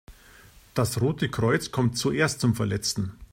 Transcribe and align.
Das 0.73 0.99
Rote 0.99 1.29
Kreuz 1.29 1.69
kommt 1.69 1.95
zuerst 1.95 2.39
zum 2.41 2.55
Verletzten. 2.55 3.19